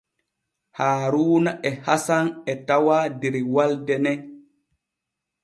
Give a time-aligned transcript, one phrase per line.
[0.77, 4.19] Haaruuna e Hasan e tawaa der walde nen.